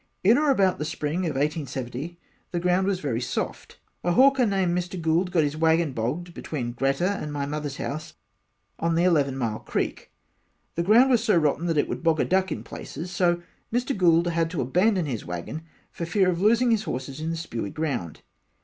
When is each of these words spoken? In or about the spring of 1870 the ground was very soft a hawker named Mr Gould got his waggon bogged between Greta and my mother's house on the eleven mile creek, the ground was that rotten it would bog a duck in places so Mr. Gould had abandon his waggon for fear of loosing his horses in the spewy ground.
In 0.23 0.35
or 0.35 0.49
about 0.49 0.79
the 0.79 0.83
spring 0.83 1.25
of 1.27 1.35
1870 1.35 2.19
the 2.49 2.59
ground 2.59 2.87
was 2.87 2.99
very 2.99 3.21
soft 3.21 3.77
a 4.03 4.13
hawker 4.13 4.47
named 4.47 4.75
Mr 4.75 4.99
Gould 4.99 5.29
got 5.29 5.43
his 5.43 5.55
waggon 5.55 5.93
bogged 5.93 6.33
between 6.33 6.71
Greta 6.71 7.07
and 7.21 7.31
my 7.31 7.45
mother's 7.45 7.77
house 7.77 8.15
on 8.79 8.95
the 8.95 9.03
eleven 9.03 9.37
mile 9.37 9.59
creek, 9.59 10.11
the 10.73 10.81
ground 10.81 11.11
was 11.11 11.23
that 11.27 11.39
rotten 11.39 11.69
it 11.77 11.87
would 11.87 12.01
bog 12.01 12.19
a 12.19 12.25
duck 12.25 12.51
in 12.51 12.63
places 12.63 13.11
so 13.11 13.43
Mr. 13.71 13.95
Gould 13.95 14.25
had 14.25 14.51
abandon 14.55 15.05
his 15.05 15.23
waggon 15.23 15.65
for 15.91 16.07
fear 16.07 16.31
of 16.31 16.41
loosing 16.41 16.71
his 16.71 16.85
horses 16.85 17.19
in 17.21 17.29
the 17.29 17.37
spewy 17.37 17.71
ground. 17.71 18.23